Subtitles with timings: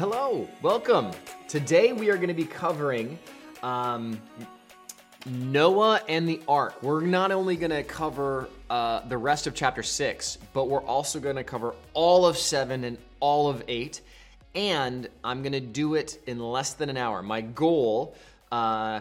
[0.00, 1.10] Hello, welcome.
[1.46, 3.18] Today we are going to be covering
[3.62, 4.18] um,
[5.26, 6.82] Noah and the ark.
[6.82, 11.20] We're not only going to cover uh, the rest of chapter six, but we're also
[11.20, 14.00] going to cover all of seven and all of eight.
[14.54, 17.22] And I'm going to do it in less than an hour.
[17.22, 18.16] My goal,
[18.50, 19.00] uh,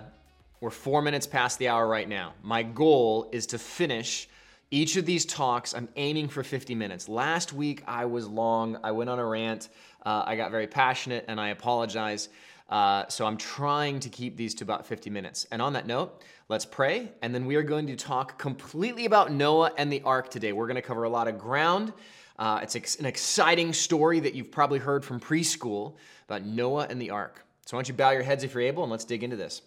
[0.59, 2.33] we're four minutes past the hour right now.
[2.43, 4.27] My goal is to finish
[4.71, 5.73] each of these talks.
[5.73, 7.09] I'm aiming for 50 minutes.
[7.09, 9.69] Last week I was long, I went on a rant,
[10.05, 12.29] uh, I got very passionate, and I apologize.
[12.69, 15.47] Uh, so I'm trying to keep these to about 50 minutes.
[15.51, 19.31] And on that note, let's pray, and then we are going to talk completely about
[19.31, 20.53] Noah and the ark today.
[20.53, 21.93] We're going to cover a lot of ground.
[22.37, 25.95] Uh, it's ex- an exciting story that you've probably heard from preschool
[26.27, 27.43] about Noah and the ark.
[27.65, 29.61] So why don't you bow your heads if you're able, and let's dig into this.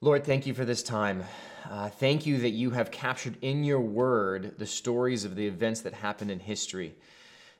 [0.00, 1.22] Lord, thank you for this time.
[1.70, 5.82] Uh, thank you that you have captured in your word the stories of the events
[5.82, 6.94] that happened in history.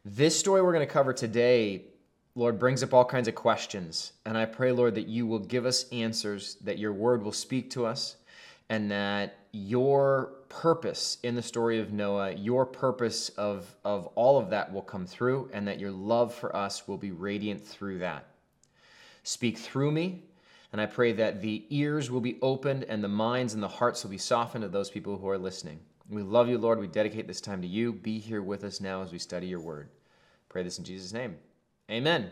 [0.05, 1.93] This story we're going to cover today
[2.35, 4.13] Lord, brings up all kinds of questions.
[4.25, 7.71] And I pray, Lord, that you will give us answers, that your word will speak
[7.71, 8.17] to us,
[8.71, 14.49] and that your purpose in the story of Noah, your purpose of, of all of
[14.51, 18.29] that will come through, and that your love for us will be radiant through that.
[19.25, 20.23] Speak through me,
[20.73, 24.03] and I pray that the ears will be opened and the minds and the hearts
[24.03, 25.81] will be softened of those people who are listening.
[26.09, 26.79] We love you, Lord.
[26.79, 27.93] We dedicate this time to you.
[27.93, 29.89] Be here with us now as we study your word.
[30.49, 31.37] Pray this in Jesus' name.
[31.91, 32.31] Amen.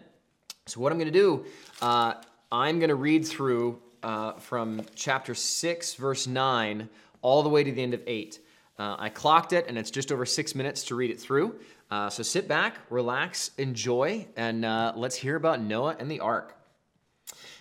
[0.67, 1.45] So, what I'm going to do,
[1.81, 2.15] uh,
[2.53, 6.89] I'm going to read through uh, from chapter 6, verse 9,
[7.23, 8.39] all the way to the end of 8.
[8.79, 11.59] Uh, I clocked it, and it's just over six minutes to read it through.
[11.91, 16.57] Uh, so, sit back, relax, enjoy, and uh, let's hear about Noah and the ark.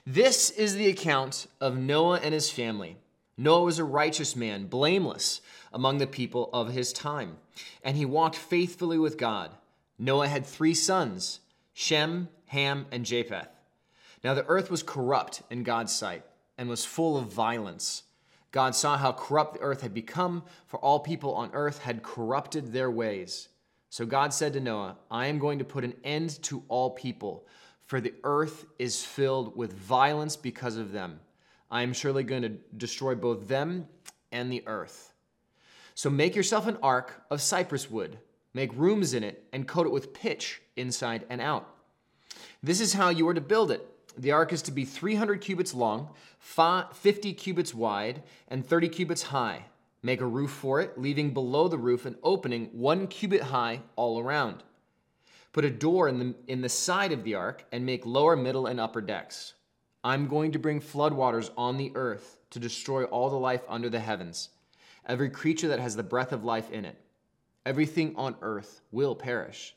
[0.06, 2.98] This is the account of Noah and his family.
[3.38, 5.42] Noah was a righteous man, blameless
[5.74, 7.38] among the people of his time,
[7.84, 9.56] and he walked faithfully with God.
[9.98, 11.40] Noah had three sons.
[11.74, 13.48] Shem, Ham, and Japheth.
[14.22, 16.26] Now the earth was corrupt in God's sight
[16.58, 18.04] and was full of violence.
[18.52, 22.74] God saw how corrupt the earth had become, for all people on earth had corrupted
[22.74, 23.48] their ways.
[23.90, 27.48] So God said to Noah, I am going to put an end to all people,
[27.86, 31.22] for the earth is filled with violence because of them.
[31.72, 33.88] I am surely going to destroy both them
[34.34, 35.09] and the earth.
[36.00, 38.20] So make yourself an ark of cypress wood
[38.54, 41.68] Make rooms in it and coat it with pitch inside and out.
[42.64, 43.86] This is how you are to build it.
[44.18, 49.66] The ark is to be 300 cubits long, 50 cubits wide, and 30 cubits high.
[50.02, 54.22] Make a roof for it, leaving below the roof an opening one cubit high all
[54.22, 54.64] around.
[55.52, 58.68] Put a door in the, in the side of the ark and make lower, middle,
[58.68, 59.54] and upper decks.
[60.02, 64.00] I'm going to bring floodwaters on the earth to destroy all the life under the
[64.00, 64.48] heavens,
[65.10, 66.96] every creature that has the breath of life in it.
[67.66, 69.76] Everything on earth will perish.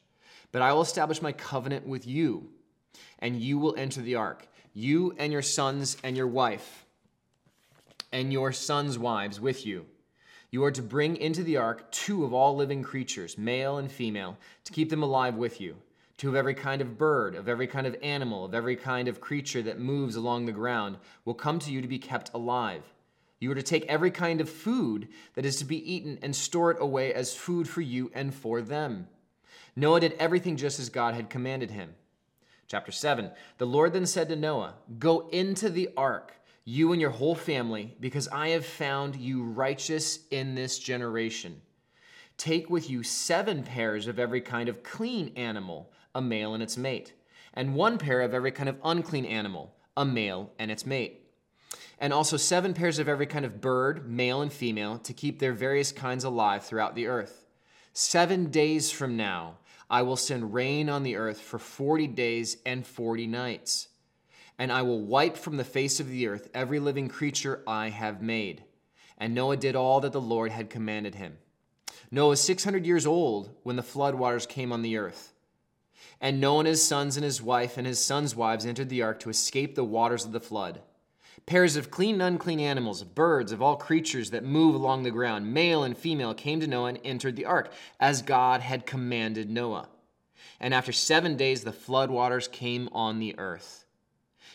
[0.53, 2.50] But I will establish my covenant with you,
[3.19, 6.84] and you will enter the ark, you and your sons and your wife,
[8.12, 9.87] and your sons' wives with you.
[10.50, 14.37] You are to bring into the ark two of all living creatures, male and female,
[14.65, 15.76] to keep them alive with you.
[16.19, 19.21] Two of every kind of bird, of every kind of animal, of every kind of
[19.21, 22.84] creature that moves along the ground will come to you to be kept alive.
[23.42, 26.70] You are to take every kind of food that is to be eaten and store
[26.70, 29.08] it away as food for you and for them.
[29.75, 31.97] Noah did everything just as God had commanded him.
[32.69, 37.10] Chapter 7 The Lord then said to Noah, Go into the ark, you and your
[37.10, 41.62] whole family, because I have found you righteous in this generation.
[42.36, 46.76] Take with you seven pairs of every kind of clean animal, a male and its
[46.76, 47.12] mate,
[47.54, 51.22] and one pair of every kind of unclean animal, a male and its mate
[52.03, 55.53] and also seven pairs of every kind of bird, male and female, to keep their
[55.53, 57.47] various kinds alive throughout the earth.
[57.93, 59.59] Seven days from now,
[59.89, 63.87] I will send rain on the earth for 40 days and 40 nights.
[64.59, 68.21] And I will wipe from the face of the earth every living creature I have
[68.21, 68.65] made.
[69.16, 71.39] And Noah did all that the Lord had commanded him.
[72.10, 75.33] Noah was 600 years old when the flood waters came on the earth.
[76.21, 79.21] And Noah and his sons and his wife and his sons' wives entered the ark
[79.21, 80.81] to escape the waters of the flood
[81.47, 85.53] Pairs of clean and unclean animals, birds, of all creatures that move along the ground,
[85.53, 89.89] male and female, came to Noah and entered the ark, as God had commanded Noah.
[90.60, 93.84] And after seven days, the flood waters came on the earth.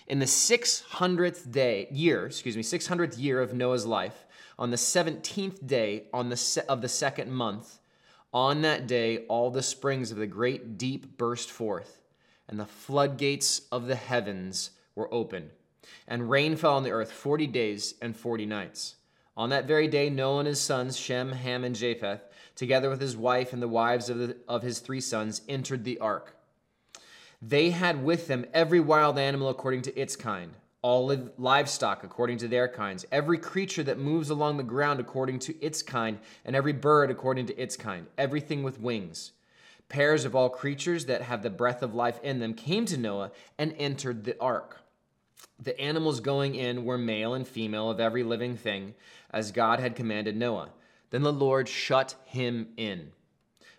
[0.08, 4.26] In the 600th day, year, excuse me, 600th year of Noah's life,
[4.58, 7.80] on the 17th day on the se- of the second month,
[8.34, 12.02] on that day, all the springs of the great deep burst forth,
[12.48, 15.50] and the floodgates of the heavens were opened
[16.08, 18.96] and rain fell on the earth 40 days and 40 nights.
[19.36, 22.22] On that very day, Noah and his sons, Shem, Ham, and Japheth,
[22.56, 26.00] together with his wife and the wives of, the, of his three sons, entered the
[26.00, 26.36] ark.
[27.40, 32.48] They had with them every wild animal according to its kind, all livestock according to
[32.48, 36.74] their kinds, every creature that moves along the ground according to its kind, and every
[36.74, 39.34] bird according to its kind, everything with wings.
[39.88, 43.32] Pairs of all creatures that have the breath of life in them came to Noah
[43.58, 44.82] and entered the ark.
[45.60, 48.94] The animals going in were male and female of every living thing,
[49.32, 50.70] as God had commanded Noah.
[51.10, 53.12] Then the Lord shut him in.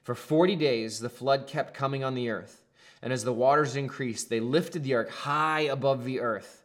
[0.02, 2.62] For forty days the flood kept coming on the earth,
[3.02, 6.64] and as the waters increased, they lifted the ark high above the earth.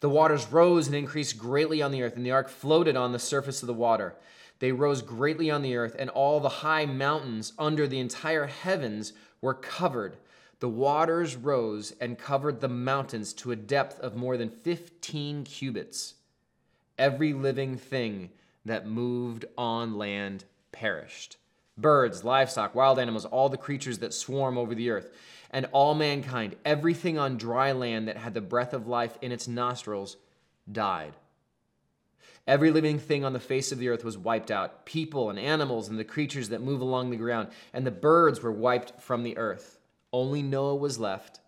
[0.00, 3.18] The waters rose and increased greatly on the earth, and the ark floated on the
[3.18, 4.14] surface of the water.
[4.60, 9.12] They rose greatly on the earth, and all the high mountains under the entire heavens
[9.40, 10.16] were covered.
[10.60, 16.14] The waters rose and covered the mountains to a depth of more than 15 cubits.
[16.98, 18.30] Every living thing
[18.64, 21.36] that moved on land perished
[21.78, 25.10] birds, livestock, wild animals, all the creatures that swarm over the earth,
[25.50, 29.48] and all mankind, everything on dry land that had the breath of life in its
[29.48, 30.16] nostrils,
[30.70, 31.14] died.
[32.46, 35.88] Every living thing on the face of the earth was wiped out people and animals
[35.88, 39.36] and the creatures that move along the ground, and the birds were wiped from the
[39.36, 39.77] earth.
[40.12, 41.40] Only Noah was left,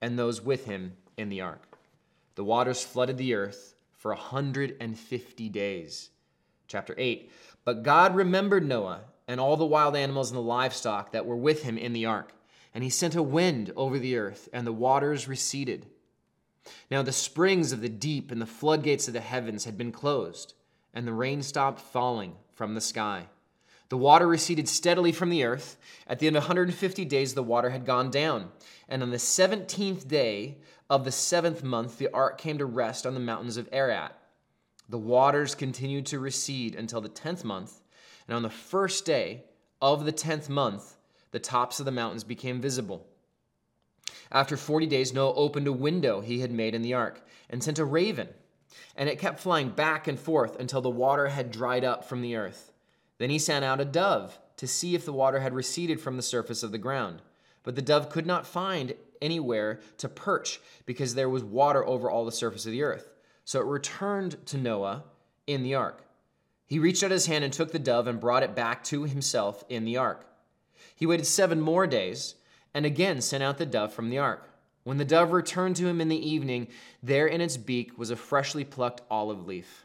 [0.00, 1.78] and those with him in the ark.
[2.34, 6.10] The waters flooded the earth for a 150 days.
[6.66, 7.30] Chapter 8
[7.64, 11.62] But God remembered Noah and all the wild animals and the livestock that were with
[11.62, 12.32] him in the ark,
[12.74, 15.86] and he sent a wind over the earth, and the waters receded.
[16.90, 20.54] Now the springs of the deep and the floodgates of the heavens had been closed,
[20.92, 23.26] and the rain stopped falling from the sky.
[23.90, 25.76] The water receded steadily from the earth.
[26.06, 28.50] At the end of 150 days, the water had gone down.
[28.88, 30.58] And on the 17th day
[30.88, 34.16] of the seventh month, the ark came to rest on the mountains of Ararat.
[34.88, 37.80] The waters continued to recede until the 10th month.
[38.28, 39.44] And on the first day
[39.82, 40.96] of the 10th month,
[41.32, 43.06] the tops of the mountains became visible.
[44.30, 47.80] After 40 days, Noah opened a window he had made in the ark and sent
[47.80, 48.28] a raven,
[48.94, 52.36] and it kept flying back and forth until the water had dried up from the
[52.36, 52.69] earth.
[53.20, 56.22] Then he sent out a dove to see if the water had receded from the
[56.22, 57.20] surface of the ground.
[57.62, 62.24] But the dove could not find anywhere to perch because there was water over all
[62.24, 63.10] the surface of the earth.
[63.44, 65.04] So it returned to Noah
[65.46, 66.02] in the ark.
[66.64, 69.64] He reached out his hand and took the dove and brought it back to himself
[69.68, 70.26] in the ark.
[70.96, 72.36] He waited seven more days
[72.72, 74.48] and again sent out the dove from the ark.
[74.84, 76.68] When the dove returned to him in the evening,
[77.02, 79.84] there in its beak was a freshly plucked olive leaf.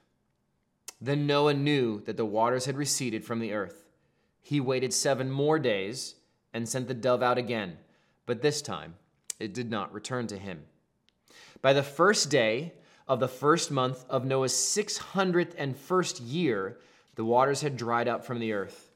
[1.02, 3.86] Then Noah knew that the waters had receded from the earth.
[4.42, 6.16] He waited seven more days
[6.54, 7.78] and sent the dove out again,
[8.26, 8.96] but this time
[9.40, 10.64] it did not return to him.
[11.62, 12.74] By the first day
[13.08, 16.80] of the first month of Noah's 601st year,
[17.16, 18.92] the waters had dried up from the earth.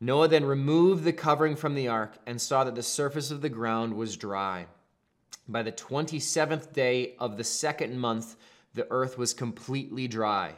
[0.00, 3.48] Noah then removed the covering from the ark and saw that the surface of the
[3.48, 4.66] ground was dry.
[5.48, 8.36] By the 27th day of the second month,
[8.74, 10.54] the earth was completely dry.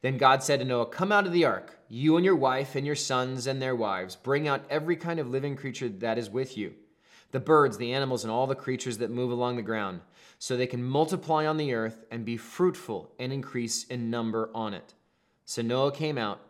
[0.00, 2.86] Then God said to Noah, Come out of the ark, you and your wife and
[2.86, 4.14] your sons and their wives.
[4.16, 6.74] Bring out every kind of living creature that is with you
[7.30, 10.00] the birds, the animals, and all the creatures that move along the ground,
[10.38, 14.72] so they can multiply on the earth and be fruitful and increase in number on
[14.72, 14.94] it.
[15.44, 16.40] So Noah came out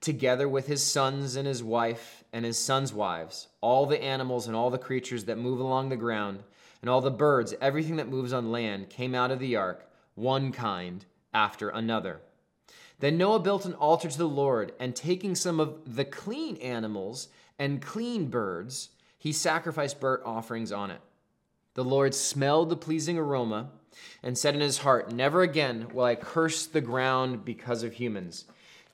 [0.00, 4.54] together with his sons and his wife and his sons' wives, all the animals and
[4.54, 6.44] all the creatures that move along the ground,
[6.80, 10.52] and all the birds, everything that moves on land, came out of the ark, one
[10.52, 11.04] kind
[11.34, 12.20] after another.
[13.00, 17.28] Then Noah built an altar to the Lord, and taking some of the clean animals
[17.58, 21.00] and clean birds, he sacrificed burnt offerings on it.
[21.74, 23.70] The Lord smelled the pleasing aroma
[24.22, 28.44] and said in his heart, Never again will I curse the ground because of humans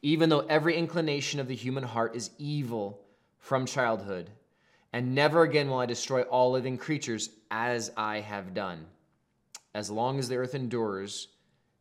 [0.07, 3.01] even though every inclination of the human heart is evil
[3.39, 4.31] from childhood.
[4.93, 8.87] And never again will I destroy all living creatures as I have done.
[9.75, 11.27] As long as the earth endures,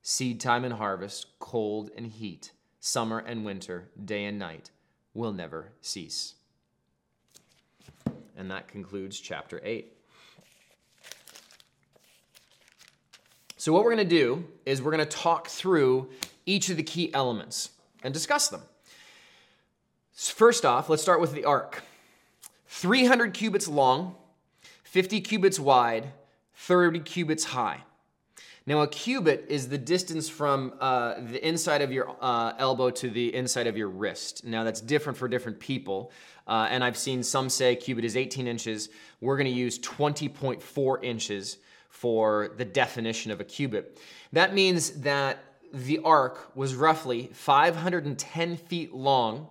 [0.07, 4.69] seed time and harvest, cold and heat, summer and winter, day and night
[5.15, 6.35] will never cease.
[8.38, 9.91] And that concludes chapter 8.
[13.57, 16.12] So, what we're going to do is we're going to talk through
[16.45, 17.71] each of the key elements
[18.03, 18.62] and discuss them.
[20.13, 21.81] First off, let's start with the ark
[22.67, 24.13] 300 cubits long,
[24.83, 26.12] 50 cubits wide,
[26.53, 27.81] 30 cubits high.
[28.67, 33.12] Now, a cubit is the distance from uh, the inside of your uh, elbow to
[33.12, 34.43] the inside of your wrist.
[34.43, 36.12] Now, that's different for different people.
[36.48, 38.89] Uh, and I've seen some say cubit is 18 inches.
[39.22, 41.57] We're going to use 20.4 inches
[41.89, 44.00] for the definition of a cubit.
[44.34, 49.48] That means that the ark was roughly 510 feet long,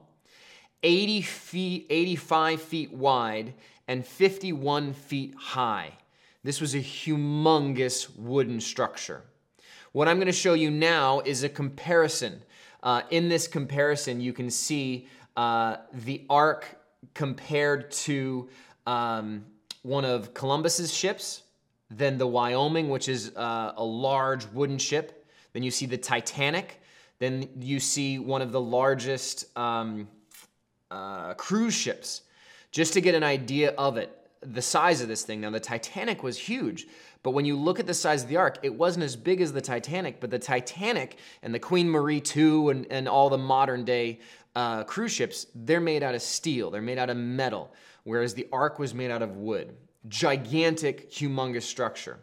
[0.82, 3.54] 80 feet, 85 feet wide,
[3.86, 5.92] and 51 feet high.
[6.44, 9.22] This was a humongous wooden structure.
[9.92, 12.42] What I'm going to show you now is a comparison.
[12.82, 15.08] Uh, in this comparison, you can see
[15.38, 16.66] uh, the ark
[17.14, 18.50] compared to
[18.86, 19.46] um,
[19.82, 21.44] one of Columbus's ships,
[21.90, 25.26] then the Wyoming, which is uh, a large wooden ship.
[25.54, 26.82] Then you see the Titanic.
[27.20, 30.08] Then you see one of the largest um,
[30.90, 32.22] uh, cruise ships.
[32.70, 35.40] Just to get an idea of it, the size of this thing.
[35.40, 36.86] Now, the Titanic was huge,
[37.22, 39.52] but when you look at the size of the ark, it wasn't as big as
[39.52, 43.84] the Titanic, but the Titanic and the Queen Mary II and, and all the modern
[43.84, 44.20] day
[44.54, 47.72] uh, cruise ships, they're made out of steel, they're made out of metal,
[48.04, 49.74] whereas the ark was made out of wood.
[50.08, 52.18] Gigantic, humongous structure.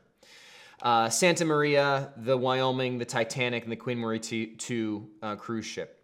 [0.82, 5.98] Uh, Santa Maria, the Wyoming, the Titanic, and the Queen Mary II uh, cruise ship.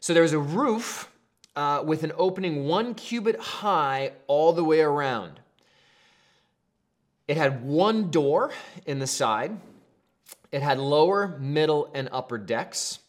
[0.00, 1.10] So there was a roof
[1.58, 5.40] uh, with an opening one cubit high all the way around.
[7.26, 8.52] It had one door
[8.86, 9.58] in the side.
[10.52, 13.00] It had lower, middle, and upper decks.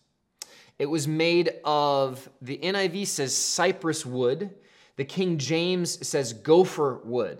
[0.80, 4.50] It was made of, the NIV says cypress wood.
[4.96, 7.38] The King James says gopher wood.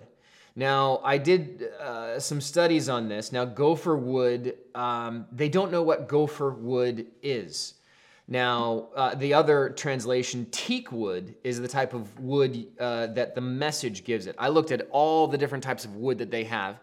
[0.54, 3.32] Now, I did uh, some studies on this.
[3.32, 7.74] Now, gopher wood, um, they don't know what gopher wood is.
[8.32, 13.40] Now, uh, the other translation, teak wood, is the type of wood uh, that the
[13.40, 14.36] message gives it.
[14.38, 16.78] I looked at all the different types of wood that they have,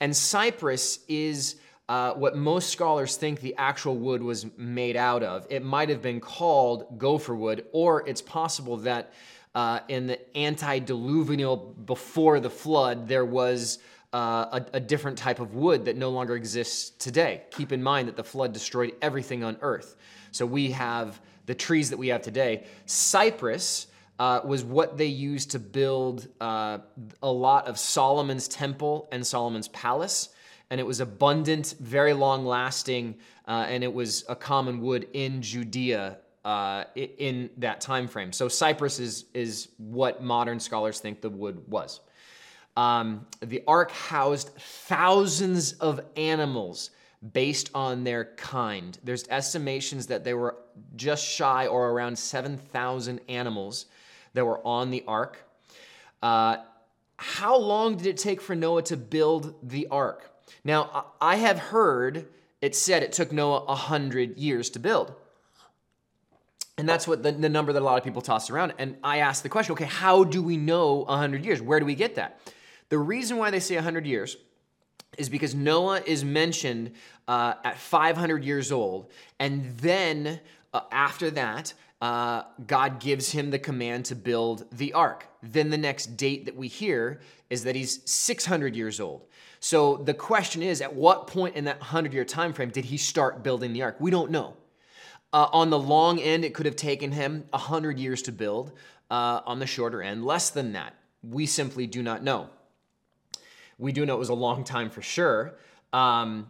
[0.00, 1.56] and cypress is
[1.88, 5.46] uh, what most scholars think the actual wood was made out of.
[5.50, 9.12] It might have been called gopher wood, or it's possible that
[9.54, 13.78] uh, in the antediluvial before the flood, there was
[14.12, 17.42] uh, a, a, different type of wood that no longer exists today.
[17.50, 19.96] Keep in mind that the flood destroyed everything on earth.
[20.32, 22.64] So we have the trees that we have today.
[22.86, 23.86] Cypress
[24.18, 26.78] uh, was what they used to build uh,
[27.22, 30.30] a lot of Solomon's temple and Solomon's palace.
[30.70, 35.42] And it was abundant, very long lasting, uh, and it was a common wood in
[35.42, 38.32] Judea uh, in that time frame.
[38.32, 42.00] So cypress is, is what modern scholars think the wood was.
[42.76, 46.90] Um, the ark housed thousands of animals
[47.32, 48.98] based on their kind.
[49.04, 50.56] There's estimations that there were
[50.96, 53.86] just shy or around 7,000 animals
[54.34, 55.38] that were on the ark.
[56.22, 56.56] Uh,
[57.16, 60.30] how long did it take for Noah to build the ark?
[60.64, 62.26] Now, I have heard
[62.60, 65.14] it said it took Noah 100 years to build.
[66.78, 68.74] And that's what the, the number that a lot of people toss around.
[68.78, 71.60] And I ask the question okay, how do we know 100 years?
[71.60, 72.40] Where do we get that?
[72.88, 74.36] The reason why they say 100 years
[75.18, 76.92] is because Noah is mentioned
[77.28, 80.40] uh, at 500 years old, and then
[80.72, 85.26] uh, after that, uh, God gives him the command to build the ark.
[85.42, 89.26] Then the next date that we hear is that he's 600 years old.
[89.60, 92.96] So the question is, at what point in that 100 year time frame did he
[92.96, 93.96] start building the ark?
[94.00, 94.56] We don't know.
[95.32, 98.72] Uh, on the long end, it could have taken him 100 years to build.
[99.12, 100.94] Uh, on the shorter end, less than that.
[101.22, 102.48] We simply do not know.
[103.82, 105.58] We do know it was a long time for sure.
[105.92, 106.48] Um,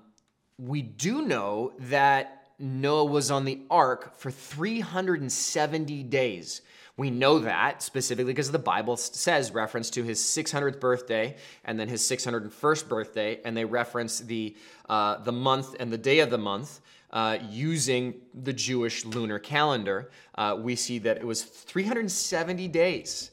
[0.59, 6.61] we do know that Noah was on the ark for 370 days.
[6.99, 11.89] We know that specifically because the Bible says reference to his 600th birthday and then
[11.89, 14.55] his 601st birthday, and they reference the
[14.91, 20.11] uh, the month and the day of the month uh, using the Jewish lunar calendar.
[20.35, 23.31] Uh, we see that it was 370 days.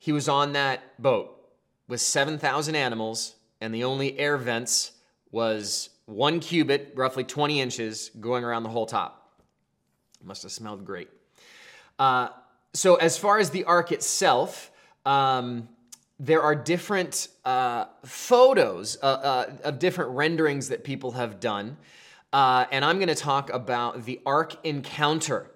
[0.00, 1.38] He was on that boat
[1.92, 4.92] with 7,000 animals, and the only air vents
[5.30, 9.30] was one cubit, roughly 20 inches, going around the whole top.
[10.18, 11.10] It must have smelled great.
[11.98, 12.28] Uh,
[12.72, 14.70] so, as far as the ark itself,
[15.04, 15.68] um,
[16.18, 21.76] there are different uh, photos uh, uh of different renderings that people have done.
[22.32, 25.50] Uh, and I'm going to talk about the Ark Encounter.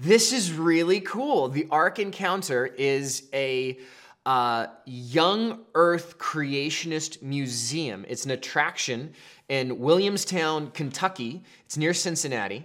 [0.00, 1.48] This is really cool.
[1.48, 3.78] The Ark Encounter is a
[4.24, 8.04] uh, Young Earth Creationist Museum.
[8.08, 9.12] It's an attraction
[9.48, 11.42] in Williamstown, Kentucky.
[11.64, 12.64] It's near Cincinnati.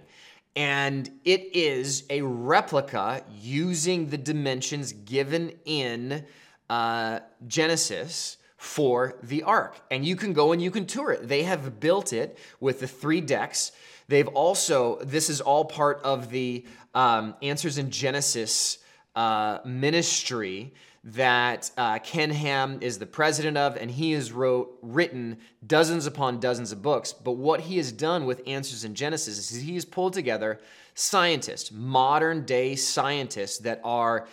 [0.55, 6.25] And it is a replica using the dimensions given in
[6.69, 9.79] uh, Genesis for the ark.
[9.91, 11.27] And you can go and you can tour it.
[11.27, 13.71] They have built it with the three decks.
[14.07, 18.79] They've also, this is all part of the um, Answers in Genesis
[19.15, 20.73] uh, ministry
[21.03, 26.39] that uh, Ken Ham is the president of, and he has wrote written dozens upon
[26.39, 27.13] dozens of books.
[27.13, 30.59] But what he has done with Answers in Genesis is he has pulled together
[30.95, 34.27] scientists, modern day scientists that are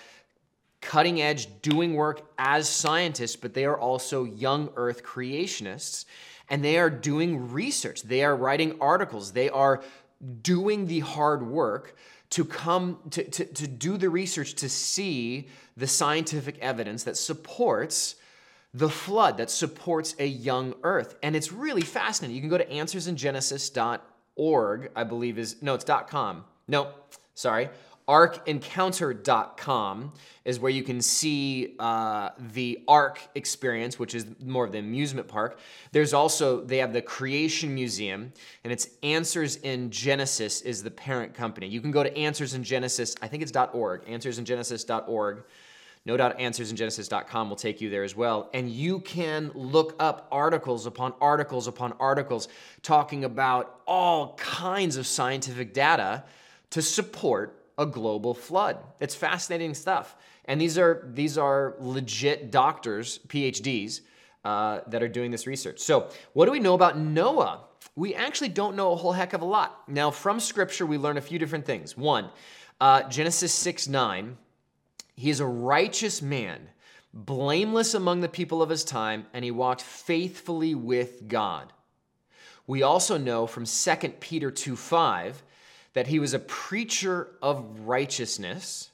[0.81, 6.05] cutting edge, doing work as scientists, but they are also young earth creationists.
[6.51, 8.03] And they are doing research.
[8.03, 9.33] They are writing articles.
[9.33, 9.83] They are
[10.43, 11.97] doing the hard work
[12.31, 18.17] to come to, to, to do the research to see the scientific evidence that supports
[18.73, 21.15] the flood, that supports a young earth.
[21.23, 22.35] And it's really fascinating.
[22.35, 26.45] You can go to answersingenesis.org, I believe is, no, it's .com.
[26.67, 26.89] No,
[27.35, 27.69] sorry
[28.09, 30.13] arkencounter.com
[30.45, 35.27] is where you can see uh, the ark experience which is more of the amusement
[35.27, 35.59] park.
[35.93, 38.33] There's also they have the creation museum
[38.63, 41.67] and it's answers in genesis is the parent company.
[41.67, 45.45] You can go to answers in genesis i think it's org answersingenesis.org
[46.07, 48.51] no doubt answersingenesis.com will take you there as well.
[48.53, 52.49] And you can look up articles upon articles upon articles
[52.83, 56.25] talking about all kinds of scientific data
[56.71, 58.79] to support a global flood.
[59.01, 60.17] It's fascinating stuff.
[60.45, 64.01] And these are these are legit doctors, PhDs,
[64.45, 65.81] uh, that are doing this research.
[65.81, 67.65] So, what do we know about Noah?
[67.97, 69.89] We actually don't know a whole heck of a lot.
[69.89, 71.97] Now, from Scripture, we learn a few different things.
[71.97, 72.29] One,
[72.81, 74.37] uh, Genesis 6 9,
[75.17, 76.69] he is a righteous man,
[77.13, 81.73] blameless among the people of his time, and he walked faithfully with God.
[82.67, 85.43] We also know from 2 Peter 2 5
[85.95, 88.91] that he was a preacher of righteousness.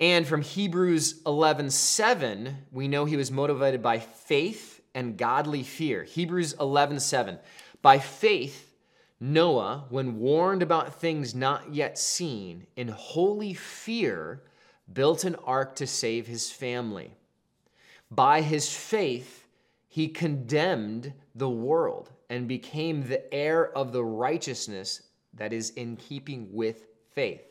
[0.00, 6.02] And from Hebrews 11:7, we know he was motivated by faith and godly fear.
[6.02, 7.38] Hebrews 11:7.
[7.80, 8.74] By faith,
[9.20, 14.42] Noah, when warned about things not yet seen, in holy fear
[14.92, 17.16] built an ark to save his family.
[18.10, 19.46] By his faith,
[19.88, 25.02] he condemned the world and became the heir of the righteousness
[25.36, 27.42] that is in keeping with faith.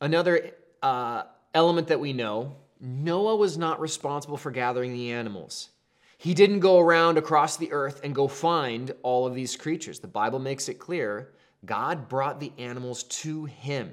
[0.00, 0.50] Another
[0.82, 5.70] uh, element that we know Noah was not responsible for gathering the animals.
[6.18, 9.98] He didn't go around across the earth and go find all of these creatures.
[9.98, 11.32] The Bible makes it clear
[11.64, 13.92] God brought the animals to him.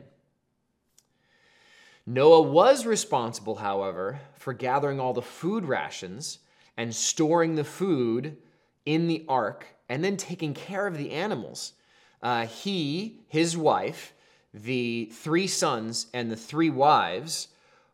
[2.06, 6.40] Noah was responsible, however, for gathering all the food rations
[6.76, 8.38] and storing the food
[8.86, 11.74] in the ark and then taking care of the animals
[12.22, 14.14] uh, he, his wife,
[14.54, 17.48] the three sons, and the three wives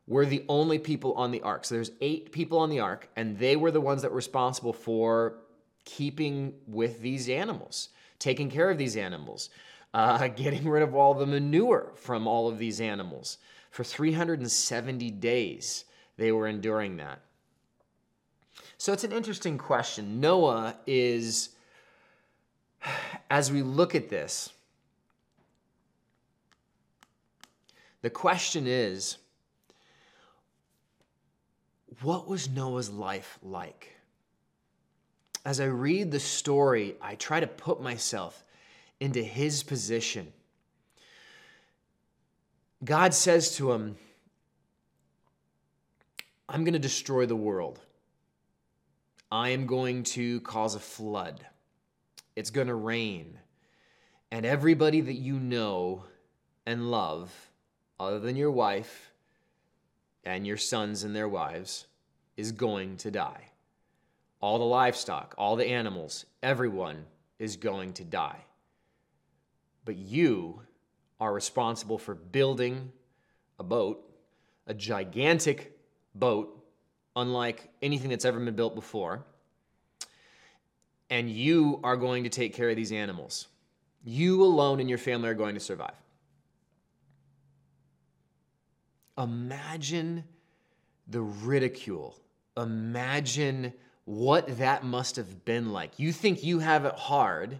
[0.08, 1.66] were the only people on the ark.
[1.66, 4.74] So there's eight people on the ark, and they were the ones that were responsible
[4.74, 5.40] for
[5.86, 9.50] keeping with these animals, taking care of these animals,
[9.94, 13.38] uh, getting rid of all the manure from all of these animals.
[13.72, 15.86] For 370 days,
[16.18, 17.22] they were enduring that.
[18.78, 20.20] So it's an interesting question.
[20.20, 21.50] Noah is
[23.30, 24.52] as we look at this,
[28.02, 29.18] the question is
[32.02, 33.96] what was Noah's life like?
[35.46, 38.44] As I read the story, I try to put myself
[39.00, 40.32] into his position.
[42.84, 43.98] God says to him,
[46.50, 47.80] I'm going to destroy the world.
[49.32, 51.46] I am going to cause a flood.
[52.38, 53.39] It's going to rain.
[54.30, 56.04] And everybody that you know
[56.67, 57.34] and love,
[58.00, 59.12] other than your wife
[60.23, 61.88] and your sons and their wives,
[62.36, 63.50] is going to die.
[64.39, 67.08] All the livestock, all the animals, everyone
[67.39, 68.45] is going to die.
[69.84, 70.62] But you
[71.19, 72.91] are responsible for building
[73.58, 74.08] a boat,
[74.67, 75.76] a gigantic
[76.13, 76.63] boat,
[77.15, 79.26] unlike anything that's ever been built before
[81.10, 83.48] and you are going to take care of these animals.
[84.04, 85.96] You alone and your family are going to survive.
[89.17, 90.24] Imagine
[91.08, 92.20] the ridicule.
[92.56, 93.74] Imagine
[94.06, 96.00] what that must have been like.
[96.00, 97.58] You think you have it hard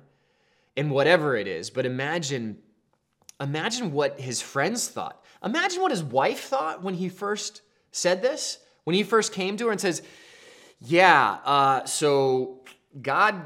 [0.76, 2.58] in whatever it is, but imagine
[3.40, 5.24] imagine what his friends thought.
[5.44, 9.66] Imagine what his wife thought when he first said this, when he first came to
[9.66, 10.02] her and says,
[10.80, 12.62] "Yeah, uh, so
[13.02, 13.42] God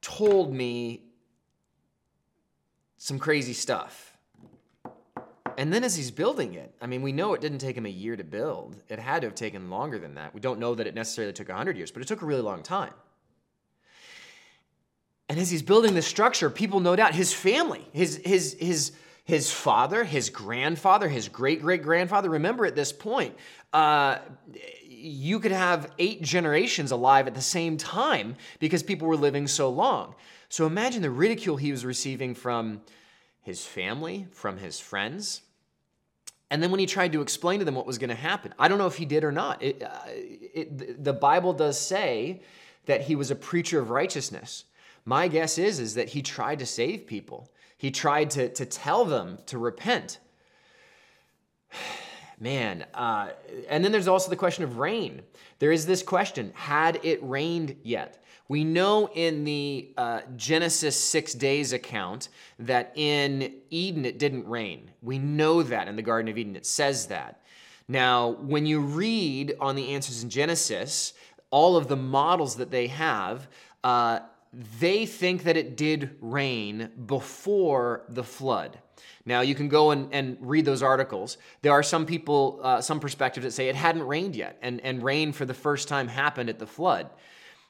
[0.00, 1.02] told me
[2.96, 4.16] some crazy stuff.
[5.58, 7.90] And then as he's building it, I mean, we know it didn't take him a
[7.90, 8.76] year to build.
[8.88, 10.34] It had to have taken longer than that.
[10.34, 12.62] We don't know that it necessarily took 100 years, but it took a really long
[12.62, 12.92] time.
[15.28, 18.92] And as he's building this structure, people no doubt his family, his his his
[19.24, 22.30] his father, his grandfather, his great great grandfather.
[22.30, 23.34] Remember, at this point,
[23.72, 24.18] uh,
[25.06, 29.70] you could have eight generations alive at the same time because people were living so
[29.70, 30.14] long.
[30.48, 32.82] So imagine the ridicule he was receiving from
[33.42, 35.42] his family, from his friends.
[36.50, 38.68] And then when he tried to explain to them what was going to happen, I
[38.68, 39.62] don't know if he did or not.
[39.62, 42.42] It, uh, it, the Bible does say
[42.86, 44.64] that he was a preacher of righteousness.
[45.04, 47.50] My guess is, is that he tried to save people.
[47.76, 50.18] He tried to, to tell them to repent.
[52.38, 53.30] Man, uh,
[53.68, 55.22] and then there's also the question of rain.
[55.58, 58.22] There is this question had it rained yet?
[58.48, 64.90] We know in the uh, Genesis six days account that in Eden it didn't rain.
[65.02, 67.40] We know that in the Garden of Eden, it says that.
[67.88, 71.14] Now, when you read on the answers in Genesis,
[71.50, 73.48] all of the models that they have,
[73.82, 74.20] uh,
[74.80, 78.78] they think that it did rain before the flood.
[79.24, 81.38] Now, you can go and, and read those articles.
[81.62, 85.02] There are some people, uh, some perspectives that say it hadn't rained yet, and, and
[85.02, 87.08] rain for the first time happened at the flood.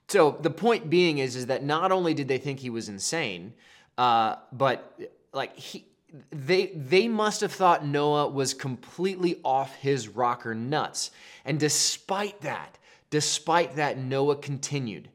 [0.09, 3.55] So the point being is, is that not only did they think he was insane,
[3.99, 4.99] uh, but
[5.33, 5.87] like he,
[6.31, 11.11] they they must have thought Noah was completely off his rocker nuts.
[11.45, 12.79] And despite that,
[13.11, 15.09] despite that, Noah continued,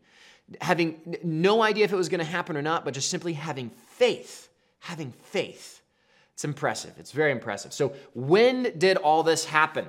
[0.60, 3.70] having no idea if it was going to happen or not, but just simply having
[3.70, 5.81] faith, having faith.
[6.42, 6.94] It's impressive.
[6.98, 7.72] It's very impressive.
[7.72, 9.86] So, when did all this happen?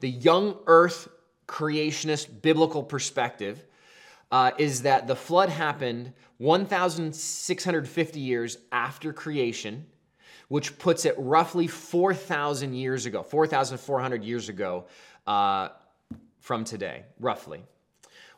[0.00, 1.08] The young earth
[1.48, 3.64] creationist biblical perspective
[4.30, 9.86] uh, is that the flood happened 1,650 years after creation,
[10.48, 14.84] which puts it roughly 4,000 years ago, 4,400 years ago
[15.26, 15.70] uh,
[16.40, 17.62] from today, roughly.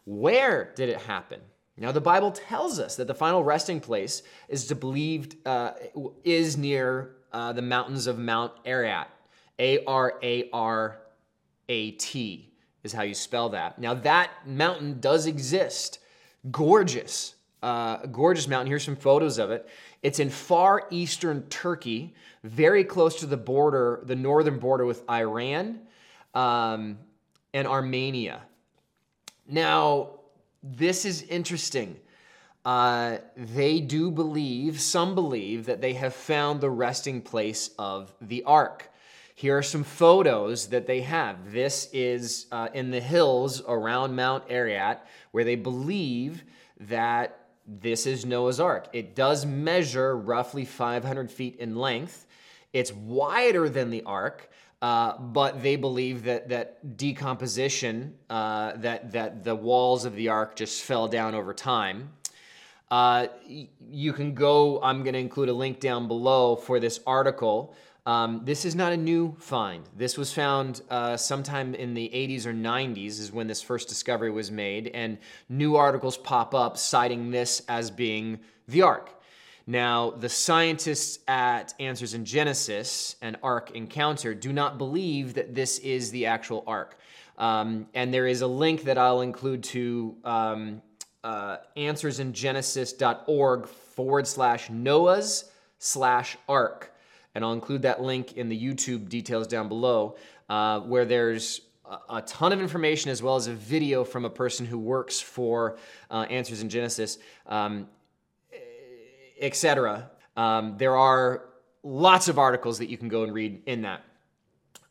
[0.04, 1.40] Where did it happen?
[1.76, 5.72] Now, the Bible tells us that the final resting place is to believed uh,
[6.22, 9.10] is near uh, the mountains of Mount Ararat,
[9.58, 10.98] A R A R
[11.68, 12.52] A T
[12.84, 13.78] is how you spell that.
[13.78, 15.98] Now, that mountain does exist.
[16.50, 18.68] Gorgeous, uh, gorgeous mountain.
[18.68, 19.68] Here's some photos of it.
[20.02, 25.80] It's in far eastern Turkey, very close to the border, the northern border with Iran
[26.34, 26.98] um,
[27.54, 28.42] and Armenia.
[29.48, 30.10] Now,
[30.64, 32.00] this is interesting.
[32.64, 38.42] Uh, they do believe, some believe, that they have found the resting place of the
[38.44, 38.90] ark.
[39.34, 41.52] Here are some photos that they have.
[41.52, 46.42] This is uh, in the hills around Mount Ararat, where they believe
[46.80, 48.88] that this is Noah's Ark.
[48.92, 52.26] It does measure roughly 500 feet in length.
[52.72, 54.50] It's wider than the Ark,
[54.84, 60.56] uh, but they believe that that decomposition, uh, that that the walls of the ark
[60.56, 62.12] just fell down over time.
[62.90, 64.82] Uh, you can go.
[64.82, 67.74] I'm going to include a link down below for this article.
[68.04, 69.88] Um, this is not a new find.
[69.96, 74.30] This was found uh, sometime in the 80s or 90s, is when this first discovery
[74.30, 75.16] was made, and
[75.48, 79.18] new articles pop up citing this as being the ark.
[79.66, 85.78] Now, the scientists at Answers in Genesis and Ark Encounter do not believe that this
[85.78, 86.98] is the actual Ark.
[87.38, 90.82] Um, and there is a link that I'll include to um,
[91.24, 96.92] uh, answersingenesis.org forward slash Noah's slash Ark.
[97.34, 100.16] And I'll include that link in the YouTube details down below,
[100.48, 101.62] uh, where there's
[102.08, 105.76] a ton of information as well as a video from a person who works for
[106.10, 107.18] uh, Answers in Genesis.
[107.46, 107.88] Um,
[109.40, 110.10] etc.
[110.36, 111.46] Um, there are
[111.82, 114.02] lots of articles that you can go and read in that.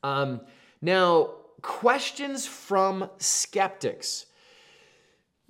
[0.03, 0.41] Um,
[0.81, 4.27] now, questions from skeptics.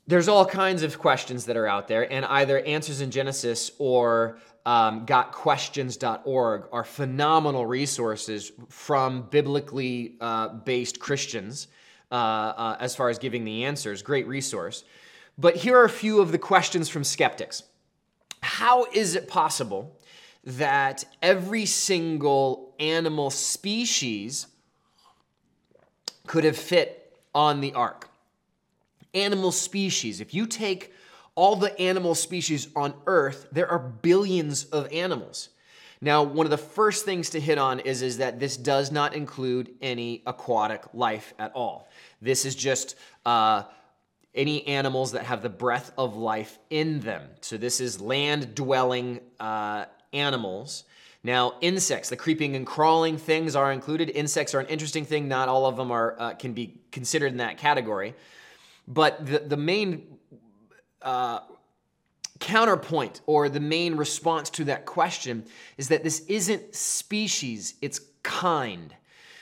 [0.05, 4.37] There's all kinds of questions that are out there, and either Answers in Genesis or
[4.65, 11.67] um, gotquestions.org are phenomenal resources from biblically uh, based Christians
[12.11, 14.01] uh, uh, as far as giving the answers.
[14.01, 14.83] Great resource.
[15.37, 17.63] But here are a few of the questions from skeptics
[18.43, 19.97] how is it possible
[20.43, 24.47] that every single animal species
[26.27, 28.09] could have fit on the ark?
[29.13, 30.21] Animal species.
[30.21, 30.91] If you take
[31.35, 35.49] all the animal species on Earth, there are billions of animals.
[36.01, 39.13] Now, one of the first things to hit on is, is that this does not
[39.13, 41.87] include any aquatic life at all.
[42.21, 43.63] This is just uh,
[44.35, 47.21] any animals that have the breath of life in them.
[47.41, 50.85] So this is land dwelling uh, animals.
[51.23, 54.09] Now, insects, the creeping and crawling things are included.
[54.09, 55.27] Insects are an interesting thing.
[55.27, 58.13] Not all of them are uh, can be considered in that category.
[58.87, 60.17] But the, the main
[61.01, 61.39] uh,
[62.39, 65.45] counterpoint or the main response to that question
[65.77, 68.93] is that this isn't species, it's kind.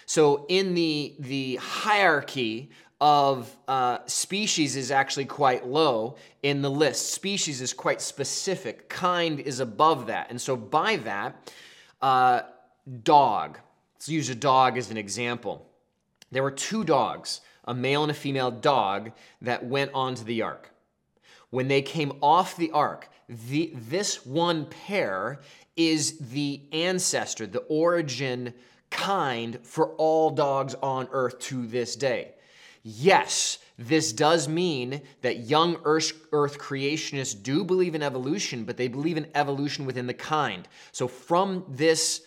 [0.06, 2.70] So in the, the hierarchy
[3.02, 7.14] of uh, species is actually quite low in the list.
[7.14, 8.88] Species is quite specific.
[8.88, 10.30] Kind is above that.
[10.30, 11.52] And so by that,
[12.00, 12.42] uh,
[13.04, 13.58] dog.
[13.96, 15.68] Let's use a dog as an example.
[16.32, 19.12] There were two dogs, a male and a female dog,
[19.42, 20.72] that went onto the ark.
[21.50, 25.42] When they came off the ark, the, this one pair
[25.76, 28.54] is the ancestor, the origin
[28.92, 32.34] kind for all dogs on earth to this day.
[32.84, 38.88] Yes, this does mean that young earth, earth, creationists do believe in evolution, but they
[38.88, 40.68] believe in evolution within the kind.
[40.92, 42.22] So from this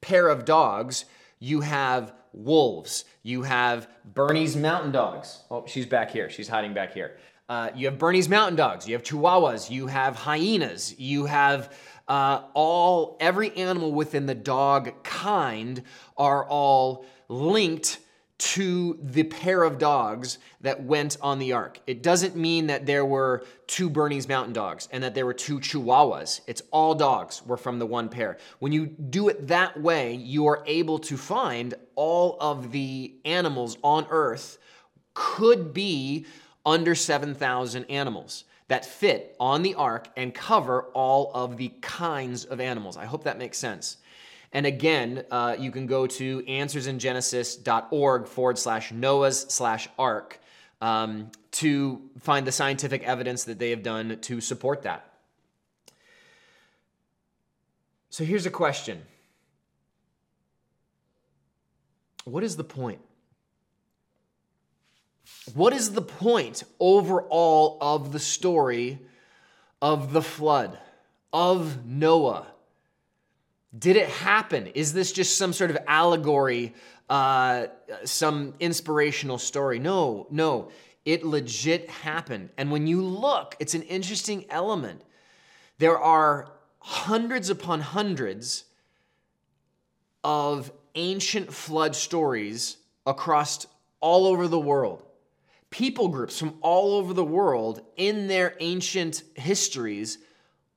[0.00, 1.04] pair of dogs,
[1.38, 5.42] you have wolves, you have Bernese mountain dogs.
[5.50, 6.30] Oh, she's back here.
[6.30, 7.16] She's hiding back here.
[7.48, 11.72] Uh, you have Bernese mountain dogs, you have chihuahuas, you have hyenas, you have
[12.06, 15.82] uh, all every animal within the dog kind
[16.16, 17.98] are all linked
[18.40, 21.78] to the pair of dogs that went on the ark.
[21.86, 25.60] It doesn't mean that there were two Bernese mountain dogs and that there were two
[25.60, 26.40] chihuahuas.
[26.46, 28.38] It's all dogs were from the one pair.
[28.58, 33.76] When you do it that way, you are able to find all of the animals
[33.84, 34.58] on earth
[35.12, 36.24] could be
[36.64, 42.58] under 7,000 animals that fit on the ark and cover all of the kinds of
[42.58, 42.96] animals.
[42.96, 43.98] I hope that makes sense.
[44.52, 50.40] And again, uh, you can go to answersingenesis.org forward slash Noah's slash ark
[50.80, 55.06] um, to find the scientific evidence that they have done to support that.
[58.10, 59.02] So here's a question
[62.24, 63.00] What is the point?
[65.54, 68.98] What is the point overall of the story
[69.80, 70.78] of the flood,
[71.32, 72.46] of Noah?
[73.78, 74.66] Did it happen?
[74.68, 76.74] Is this just some sort of allegory,
[77.08, 77.66] uh,
[78.04, 79.78] some inspirational story?
[79.78, 80.70] No, no.
[81.04, 82.50] It legit happened.
[82.56, 85.02] And when you look, it's an interesting element.
[85.78, 88.64] There are hundreds upon hundreds
[90.24, 93.66] of ancient flood stories across
[94.00, 95.04] all over the world.
[95.70, 100.18] People groups from all over the world in their ancient histories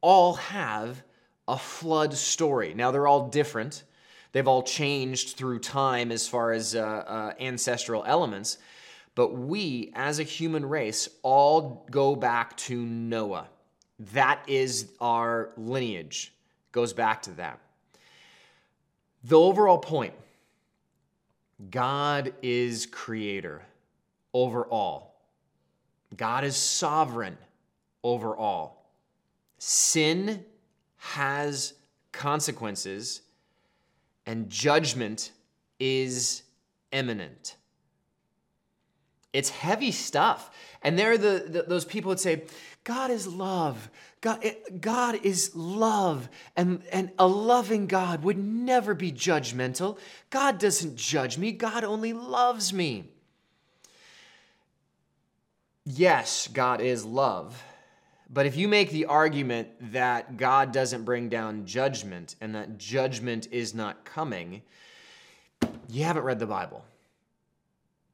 [0.02, 1.02] all have
[1.48, 2.74] a flood story.
[2.74, 3.84] Now, they're all different.
[4.32, 8.58] They've all changed through time as far as uh, uh, ancestral elements.
[9.16, 13.48] But we, as a human race, all go back to Noah.
[14.12, 16.34] That is our lineage,
[16.72, 17.60] goes back to that.
[19.24, 20.14] The overall point
[21.70, 23.62] God is creator
[24.34, 25.22] over all,
[26.18, 27.38] God is sovereign
[28.04, 28.90] over all.
[29.60, 30.44] Sin
[31.04, 31.74] has
[32.14, 33.22] consequences,
[34.26, 35.32] and judgment
[35.78, 36.44] is
[36.94, 37.58] imminent.
[39.34, 40.50] It's heavy stuff.
[40.82, 42.44] And there are the, the, those people that say,
[42.86, 43.90] God is love.
[44.22, 44.46] God,
[44.80, 46.30] God is love.
[46.56, 49.98] And, and a loving God would never be judgmental.
[50.30, 53.10] God doesn't judge me, God only loves me.
[55.86, 57.62] Yes, God is love.
[58.34, 63.48] But if you make the argument that God doesn't bring down judgment and that judgment
[63.52, 64.64] is not coming,
[65.88, 66.84] you haven't read the Bible.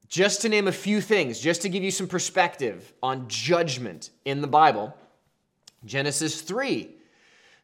[0.10, 4.42] Just to name a few things, just to give you some perspective on judgment in
[4.42, 4.94] the Bible
[5.86, 6.90] Genesis 3,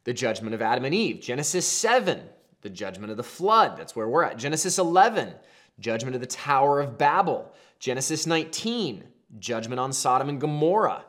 [0.05, 1.19] the judgment of Adam and Eve.
[1.19, 2.21] Genesis 7,
[2.61, 3.75] the judgment of the flood.
[3.77, 4.37] That's where we're at.
[4.37, 5.33] Genesis 11,
[5.81, 7.51] judgment of the Tower of Babel.
[7.79, 9.03] Genesis 19,
[9.39, 11.03] judgment on Sodom and Gomorrah.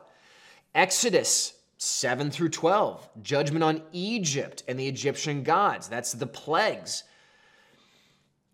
[0.77, 5.89] Exodus 7 through 12, judgment on Egypt and the Egyptian gods.
[5.89, 7.03] That's the plagues.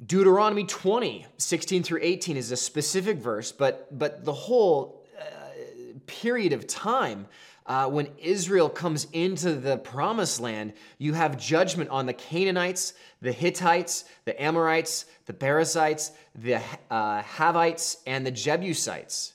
[0.06, 5.24] Deuteronomy 20, 16 through 18 is a specific verse, but, but the whole uh,
[6.08, 7.28] period of time
[7.66, 13.34] uh, when Israel comes into the promised land, you have judgment on the Canaanites, the
[13.34, 19.33] Hittites, the Amorites, the Perizzites, the uh, Havites, and the Jebusites.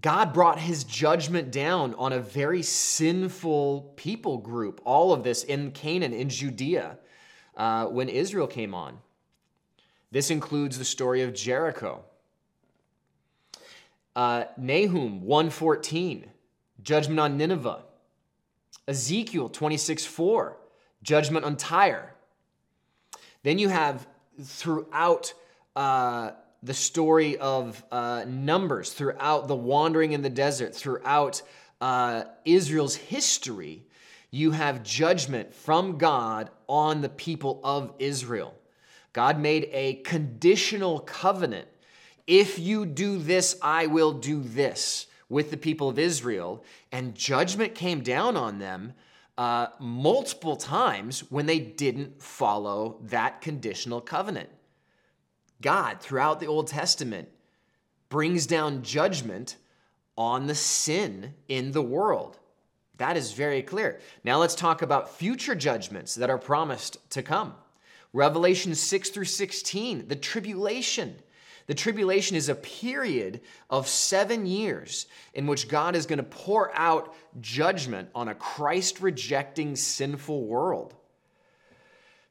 [0.00, 5.70] God brought his judgment down on a very sinful people group, all of this in
[5.72, 6.98] Canaan, in Judea,
[7.56, 8.98] uh, when Israel came on.
[10.10, 12.04] This includes the story of Jericho.
[14.16, 16.30] Uh, Nahum 114,
[16.82, 17.82] judgment on Nineveh.
[18.88, 20.56] Ezekiel 26 4,
[21.02, 22.14] judgment on Tyre.
[23.42, 24.06] Then you have
[24.40, 25.34] throughout
[25.76, 31.42] uh, the story of uh, Numbers, throughout the wandering in the desert, throughout
[31.80, 33.84] uh, Israel's history,
[34.30, 38.54] you have judgment from God on the people of Israel.
[39.12, 41.68] God made a conditional covenant.
[42.26, 46.64] If you do this, I will do this with the people of Israel.
[46.92, 48.94] And judgment came down on them
[49.36, 54.48] uh, multiple times when they didn't follow that conditional covenant.
[55.62, 57.28] God, throughout the Old Testament,
[58.10, 59.56] brings down judgment
[60.18, 62.38] on the sin in the world.
[62.98, 64.00] That is very clear.
[64.22, 67.54] Now let's talk about future judgments that are promised to come.
[68.12, 71.16] Revelation 6 through 16, the tribulation.
[71.66, 76.76] The tribulation is a period of seven years in which God is going to pour
[76.76, 80.94] out judgment on a Christ rejecting sinful world.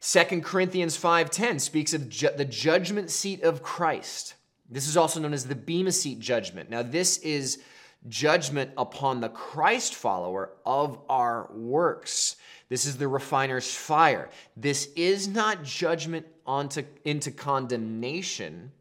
[0.02, 4.34] 2 Corinthians 5:10 speaks of ju- the judgment seat of Christ.
[4.68, 6.72] This is also known as the Bema seat judgment.
[6.72, 7.60] Now this is
[8.08, 12.36] judgment upon the Christ follower of our works.
[12.68, 14.32] This is the refiner's fire.
[14.58, 18.72] This is not judgment onto, into condemnation.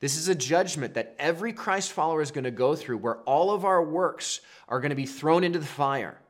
[0.00, 3.52] This is a judgment that every Christ follower is going to go through where all
[3.52, 6.20] of our works are going to be thrown into the fire.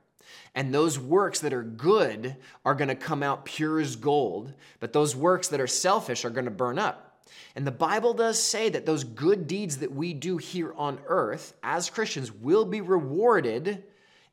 [0.59, 4.93] And those works that are good are going to come out pure as gold, but
[4.93, 7.23] those works that are selfish are going to burn up.
[7.55, 11.55] And the Bible does say that those good deeds that we do here on earth
[11.63, 13.85] as Christians will be rewarded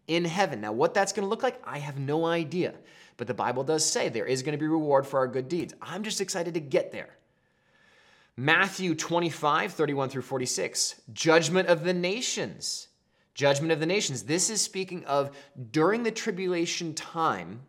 [0.08, 0.62] in heaven.
[0.62, 2.74] Now, what that's going to look like, I have no idea.
[3.18, 5.76] But the Bible does say there is going to be reward for our good deeds.
[5.80, 7.16] I'm just excited to get there.
[8.36, 12.88] Matthew 25, 31 through 46, judgment of the nations.
[13.36, 14.24] Judgment of the nations.
[14.24, 15.38] This is speaking of
[15.72, 17.62] during the tribulation time,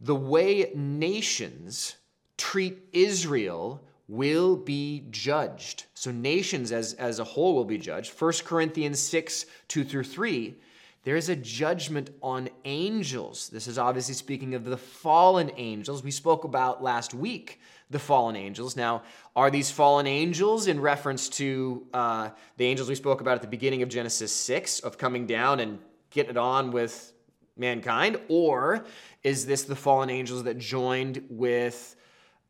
[0.00, 1.96] the way nations
[2.36, 5.84] treat Israel will be judged.
[5.94, 8.20] So nations as, as a whole will be judged.
[8.20, 10.56] 1 Corinthians 6, 2 through 3,
[11.04, 13.48] there is a judgment on angels.
[13.48, 16.02] This is obviously speaking of the fallen angels.
[16.02, 18.76] We spoke about last week the fallen angels.
[18.76, 19.02] Now,
[19.34, 23.48] are these fallen angels in reference to uh, the angels we spoke about at the
[23.48, 25.78] beginning of Genesis 6 of coming down and
[26.10, 27.12] getting it on with
[27.56, 28.20] mankind?
[28.28, 28.84] Or
[29.22, 31.96] is this the fallen angels that joined with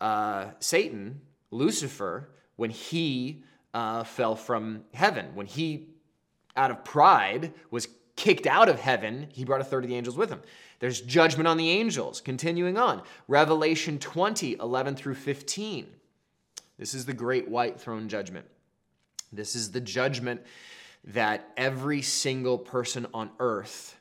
[0.00, 3.42] uh, Satan Lucifer when he
[3.74, 5.26] uh, fell from heaven.
[5.34, 5.88] When he,
[6.56, 7.88] out of pride, was
[8.20, 10.42] kicked out of heaven, he brought a third of the angels with him.
[10.78, 12.20] There's judgment on the angels.
[12.20, 15.86] Continuing on, Revelation 20, 11 through 15.
[16.78, 18.44] This is the great white throne judgment.
[19.32, 20.42] This is the judgment
[21.04, 23.98] that every single person on earth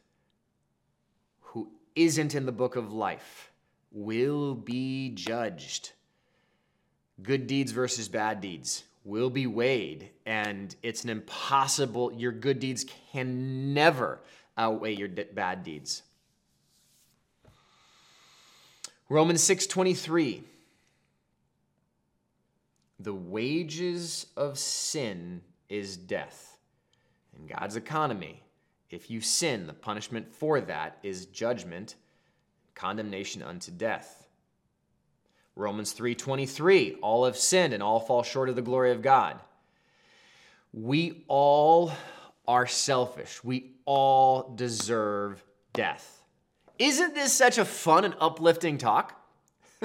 [1.39, 3.53] who isn't in the book of life
[3.89, 5.93] will be judged
[7.23, 12.85] good deeds versus bad deeds will be weighed and it's an impossible your good deeds
[13.11, 14.19] can never
[14.57, 16.03] outweigh your bad deeds.
[19.09, 20.43] Romans 6.23
[23.01, 26.57] the wages of sin is death.
[27.37, 28.43] In god's economy
[28.89, 31.95] if you sin the punishment for that is judgment
[32.75, 34.18] condemnation unto death
[35.55, 39.39] Romans 3:23, all have sinned and all fall short of the glory of God.
[40.71, 41.91] We all
[42.47, 43.43] are selfish.
[43.43, 46.23] We all deserve death.
[46.77, 49.19] Isn't this such a fun and uplifting talk?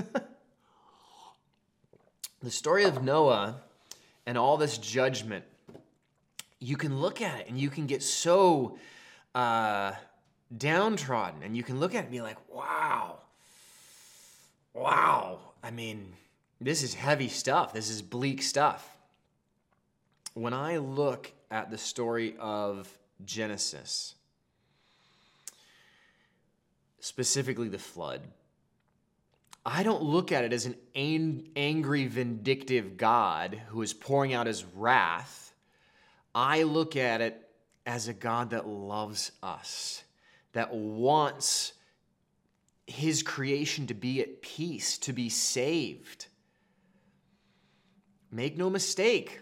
[2.43, 3.57] the story of Noah
[4.27, 5.45] and all this judgment,
[6.61, 8.79] you can look at it and you can get so
[9.35, 9.93] uh,
[10.57, 13.19] downtrodden and you can look at it and be like, wow,
[14.73, 16.13] wow, I mean,
[16.61, 17.73] this is heavy stuff.
[17.73, 18.87] This is bleak stuff.
[20.35, 22.87] When I look at the story of
[23.25, 24.15] Genesis,
[27.01, 28.21] specifically the flood,
[29.65, 34.67] I don't look at it as an angry, vindictive God who is pouring out his
[34.77, 35.55] wrath.
[36.35, 37.41] I look at it
[37.87, 40.05] as a God that loves us,
[40.53, 41.73] that wants
[42.87, 46.27] his creation to be at peace, to be saved.
[48.31, 49.41] Make no mistake,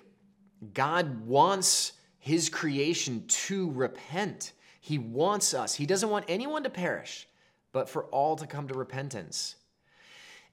[0.74, 4.52] God wants his creation to repent.
[4.80, 5.74] He wants us.
[5.74, 7.26] He doesn't want anyone to perish,
[7.72, 9.56] but for all to come to repentance.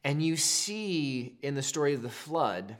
[0.03, 2.77] And you see in the story of the flood,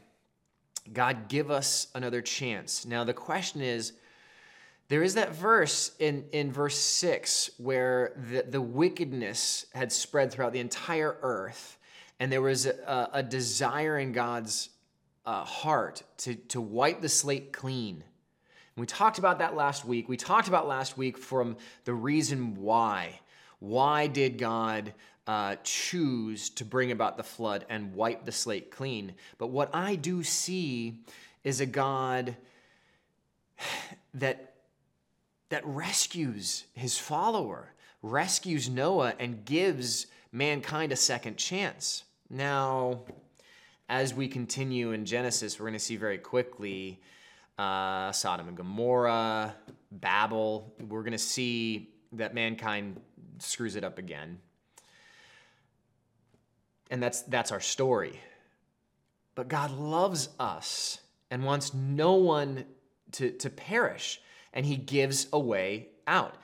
[0.92, 2.86] God give us another chance.
[2.86, 3.94] Now, the question is
[4.90, 10.52] there is that verse in, in verse 6 where the, the wickedness had spread throughout
[10.52, 11.78] the entire earth,
[12.20, 14.70] and there was a, a desire in God's
[15.28, 17.98] uh, heart to, to wipe the slate clean.
[17.98, 20.10] And we talked about that last week.
[20.10, 23.20] We talked about last week from the reason why.
[23.60, 24.94] Why did God
[25.28, 29.14] uh, choose to bring about the flood and wipe the slate clean?
[29.38, 31.04] But what I do see
[31.44, 32.36] is a God
[34.16, 34.49] that
[35.50, 42.04] that rescues his follower rescues Noah and gives mankind a second chance.
[42.30, 43.02] Now,
[43.90, 47.02] as we continue in Genesis, we're going to see very quickly
[47.58, 49.56] uh, Sodom and Gomorrah,
[49.92, 50.74] Babel.
[50.88, 53.02] We're going to see that mankind
[53.40, 54.40] screws it up again.
[56.92, 58.20] And that's, that's our story.
[59.36, 61.00] But God loves us
[61.32, 62.66] and wants no one
[63.14, 64.22] to, to perish,
[64.54, 66.36] and He gives a way out.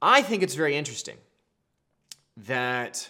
[0.00, 1.16] I think it's very interesting
[2.36, 3.08] that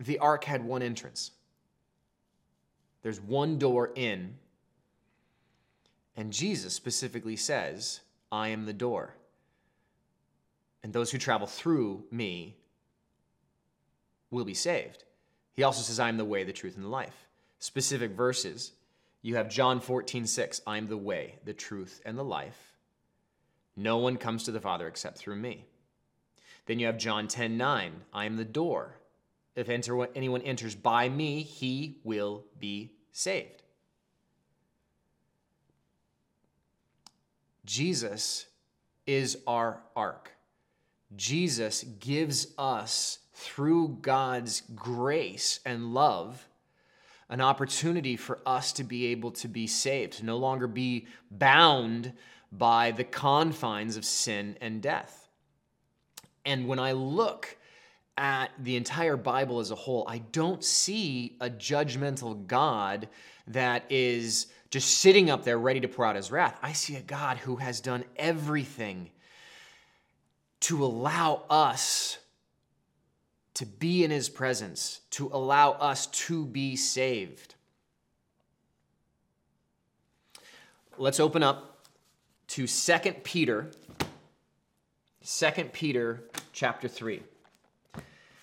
[0.00, 1.30] the ark had one entrance.
[3.02, 4.34] There's one door in,
[6.16, 8.00] and Jesus specifically says,
[8.32, 9.14] I am the door.
[10.82, 12.56] And those who travel through me
[14.30, 15.04] will be saved.
[15.52, 17.26] He also says, I am the way, the truth, and the life.
[17.58, 18.72] Specific verses.
[19.24, 20.60] You have John 14, 6.
[20.66, 22.74] I am the way, the truth, and the life.
[23.74, 25.64] No one comes to the Father except through me.
[26.66, 27.92] Then you have John 10, 9.
[28.12, 28.96] I am the door.
[29.56, 33.62] If enter, anyone enters by me, he will be saved.
[37.64, 38.44] Jesus
[39.06, 40.32] is our ark.
[41.16, 46.46] Jesus gives us, through God's grace and love,
[47.28, 52.12] an opportunity for us to be able to be saved, to no longer be bound
[52.52, 55.28] by the confines of sin and death.
[56.44, 57.56] And when I look
[58.16, 63.08] at the entire Bible as a whole, I don't see a judgmental God
[63.48, 66.58] that is just sitting up there ready to pour out his wrath.
[66.62, 69.10] I see a God who has done everything
[70.60, 72.18] to allow us
[73.54, 77.54] to be in his presence, to allow us to be saved.
[80.98, 81.86] Let's open up
[82.48, 83.70] to 2 Peter
[85.24, 87.22] 2 Peter chapter 3.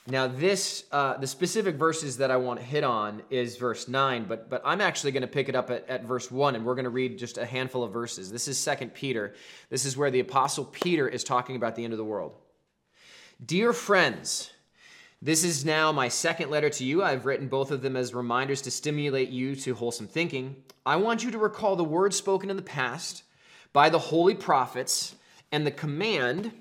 [0.08, 4.26] Now, this uh, the specific verses that I want to hit on is verse nine,
[4.28, 6.74] but but I'm actually going to pick it up at, at verse one, and we're
[6.74, 8.32] going to read just a handful of verses.
[8.32, 9.36] This is Second Peter.
[9.70, 12.36] This is where the apostle Peter is talking about the end of the world.
[13.46, 14.51] Dear friends,
[15.22, 17.04] this is now my second letter to you.
[17.04, 20.56] I've written both of them as reminders to stimulate you to wholesome thinking.
[20.84, 23.24] I want you to recall the words spoken in the past
[23.72, 25.16] by the holy prophets
[25.52, 26.52] and the command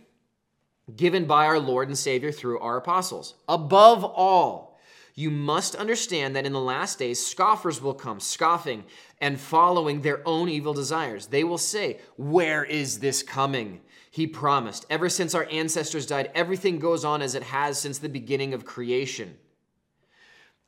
[0.95, 3.35] given by our Lord and Savior through our apostles.
[3.49, 4.79] Above all,
[5.15, 8.85] you must understand that in the last days, scoffers will come, scoffing
[9.21, 11.27] and following their own evil desires.
[11.27, 13.81] They will say, Where is this coming?
[14.11, 14.85] He promised.
[14.91, 18.65] Ever since our ancestors died, everything goes on as it has since the beginning of
[18.65, 19.37] creation.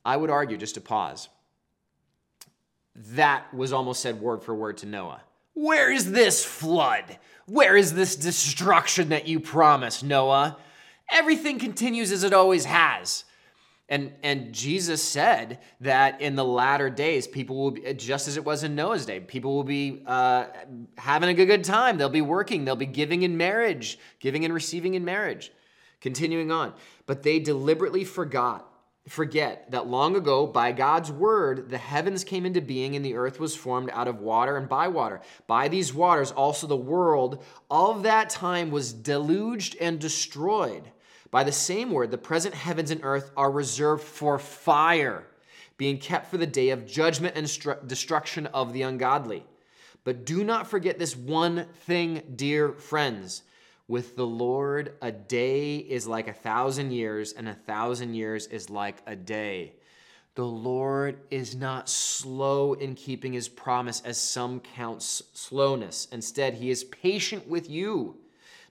[0.05, 1.29] I would argue, just to pause,
[2.95, 5.23] that was almost said word for word to Noah.
[5.55, 7.19] Where is this flood?
[7.47, 10.57] Where is this destruction that you promised, Noah?
[11.11, 13.25] Everything continues as it always has.
[13.93, 18.45] And, and Jesus said that in the latter days, people will be, just as it
[18.45, 20.47] was in Noah's day, people will be uh,
[20.97, 21.99] having a good, good time.
[21.99, 25.53] They'll be working, they'll be giving in marriage, giving and receiving in marriage.
[26.01, 26.73] Continuing on.
[27.05, 28.67] But they deliberately forgot
[29.09, 33.41] forget that long ago, by God's word, the heavens came into being and the earth
[33.41, 35.21] was formed out of water and by water.
[35.47, 40.89] By these waters, also the world of that time was deluged and destroyed.
[41.33, 45.27] By the same word, the present heavens and earth are reserved for fire,
[45.79, 49.45] being kept for the day of judgment and destruction of the ungodly.
[50.05, 53.43] But do not forget this one thing, dear friends
[53.89, 58.71] with the Lord, a day is like a thousand years, and a thousand years is
[58.71, 59.75] like a day.
[60.35, 66.09] The Lord is not slow in keeping his promise, as some count slowness.
[66.13, 68.17] Instead, he is patient with you,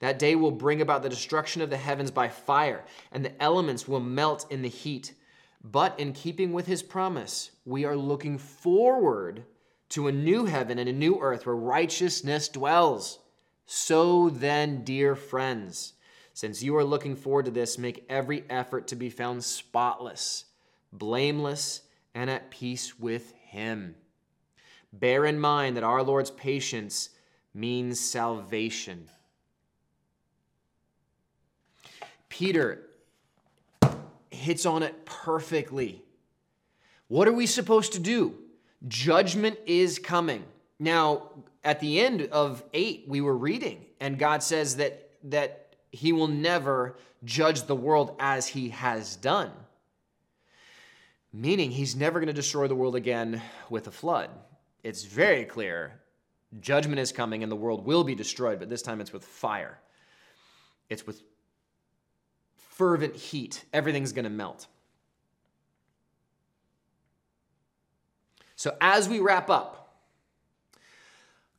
[0.00, 3.88] That day will bring about the destruction of the heavens by fire, and the elements
[3.88, 5.14] will melt in the heat.
[5.62, 9.44] But in keeping with his promise, we are looking forward
[9.90, 13.18] to a new heaven and a new earth where righteousness dwells.
[13.66, 15.94] So then, dear friends,
[16.32, 20.44] since you are looking forward to this, make every effort to be found spotless,
[20.92, 21.82] blameless,
[22.14, 23.96] and at peace with Him.
[24.92, 27.10] Bear in mind that our Lord's patience
[27.52, 29.08] means salvation.
[32.28, 32.88] Peter,
[34.30, 36.02] hits on it perfectly.
[37.08, 38.34] What are we supposed to do?
[38.86, 40.44] Judgment is coming.
[40.78, 41.30] Now,
[41.64, 46.28] at the end of 8, we were reading, and God says that, that He will
[46.28, 49.50] never judge the world as He has done.
[51.32, 54.30] Meaning, He's never going to destroy the world again with a flood.
[54.84, 56.00] It's very clear
[56.60, 59.78] judgment is coming and the world will be destroyed, but this time it's with fire.
[60.88, 61.22] It's with
[62.78, 63.64] fervent heat.
[63.72, 64.68] Everything's going to melt.
[68.54, 69.98] So, as we wrap up,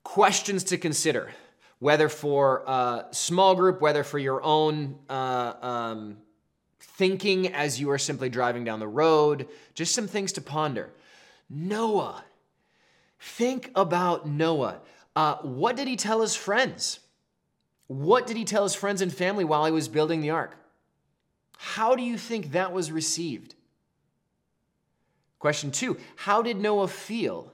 [0.03, 1.31] questions to consider,
[1.79, 6.17] whether for a small group, whether for your own uh, um,
[6.79, 10.89] thinking as you are simply driving down the road, just some things to ponder.
[11.49, 12.23] Noah.
[13.19, 14.79] Think about Noah.
[15.15, 17.01] Uh, what did he tell his friends?
[17.87, 20.55] What did he tell his friends and family while he was building the ark?
[21.61, 23.53] How do you think that was received?
[25.39, 27.51] Question two How did Noah feel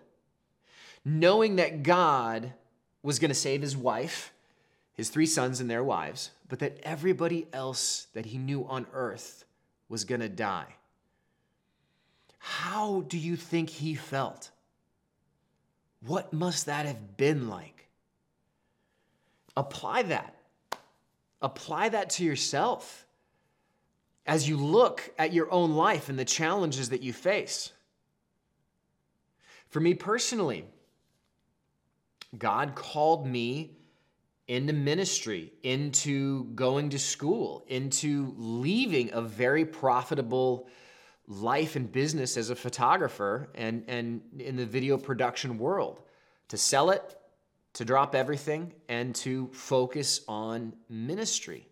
[1.03, 2.53] knowing that God
[3.01, 4.31] was going to save his wife,
[4.93, 9.43] his three sons, and their wives, but that everybody else that he knew on earth
[9.89, 10.75] was going to die?
[12.37, 14.51] How do you think he felt?
[16.05, 17.87] What must that have been like?
[19.57, 20.35] Apply that.
[21.41, 23.04] Apply that to yourself
[24.25, 27.71] as you look at your own life and the challenges that you face.
[29.67, 30.65] For me personally,
[32.37, 33.77] God called me
[34.47, 40.67] into ministry, into going to school, into leaving a very profitable
[41.27, 46.01] life and business as a photographer and, and in the video production world
[46.49, 47.17] to sell it,
[47.73, 51.67] to drop everything, and to focus on ministry.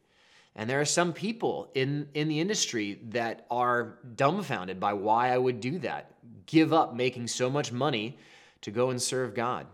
[0.55, 5.37] And there are some people in, in the industry that are dumbfounded by why I
[5.37, 6.11] would do that,
[6.45, 8.17] give up making so much money
[8.61, 9.65] to go and serve God.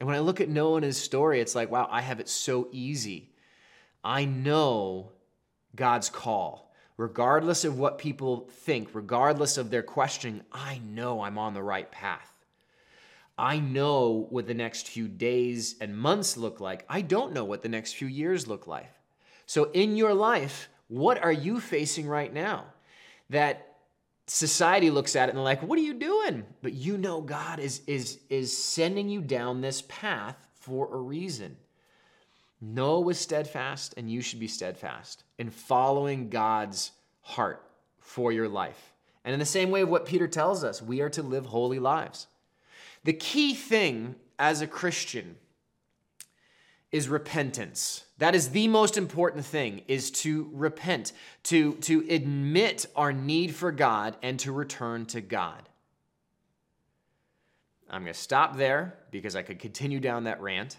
[0.00, 2.28] And when I look at Noah and his story, it's like, wow, I have it
[2.28, 3.30] so easy.
[4.02, 5.12] I know
[5.74, 6.66] God's call.
[6.96, 11.90] Regardless of what people think, regardless of their questioning, I know I'm on the right
[11.90, 12.32] path.
[13.38, 16.86] I know what the next few days and months look like.
[16.88, 18.90] I don't know what the next few years look like.
[19.46, 22.64] So, in your life, what are you facing right now
[23.30, 23.76] that
[24.26, 27.80] society looks at it and like, "What are you doing?" But you know God is
[27.86, 31.56] is is sending you down this path for a reason.
[32.60, 37.62] Noah was steadfast, and you should be steadfast in following God's heart
[38.00, 38.94] for your life.
[39.24, 41.78] And in the same way of what Peter tells us, we are to live holy
[41.78, 42.28] lives.
[43.04, 45.36] The key thing as a Christian
[46.90, 48.05] is repentance.
[48.18, 51.12] That is the most important thing is to repent,
[51.44, 55.68] to, to admit our need for God and to return to God.
[57.90, 60.78] I'm going to stop there because I could continue down that rant.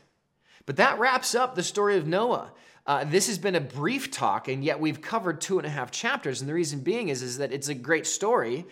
[0.66, 2.52] But that wraps up the story of Noah.
[2.86, 5.92] Uh, this has been a brief talk, and yet we've covered two and a half
[5.92, 6.42] chapters.
[6.42, 8.66] And the reason being is, is that it's a great story,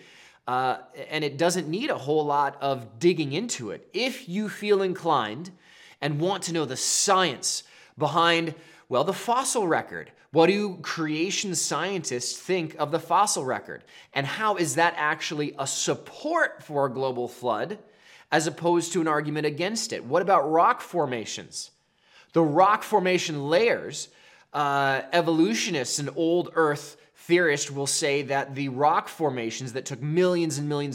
[0.46, 0.78] uh,
[1.10, 3.88] and it doesn't need a whole lot of digging into it.
[3.92, 5.50] If you feel inclined
[6.00, 7.62] and want to know the science
[7.98, 8.54] behind,
[8.88, 10.10] well, the fossil record.
[10.32, 13.84] What do creation scientists think of the fossil record?
[14.12, 17.78] And how is that actually a support for a global flood
[18.30, 20.04] as opposed to an argument against it?
[20.04, 21.70] What about rock formations?
[22.32, 24.08] The rock formation layers,
[24.52, 30.58] uh, evolutionists and old Earth theorists will say that the rock formations that took millions
[30.58, 30.94] and millions